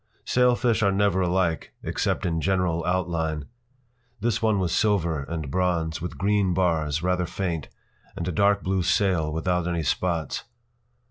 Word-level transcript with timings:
p> 0.01 0.21
Sailfish 0.31 0.81
are 0.81 0.91
never 0.91 1.21
alike, 1.21 1.73
except 1.83 2.25
in 2.25 2.41
general 2.41 2.83
outline. 2.85 3.45
This 4.19 4.41
one 4.41 4.57
was 4.57 4.71
silver 4.71 5.21
and 5.25 5.51
bronze, 5.51 6.01
with 6.01 6.17
green 6.17 6.55
bars, 6.55 7.03
rather 7.03 7.27
faint, 7.27 7.69
and 8.15 8.27
a 8.27 8.31
dark 8.31 8.63
blue 8.63 8.81
sail 8.81 9.31
without 9.31 9.67
any 9.67 9.83
spots. 9.83 10.45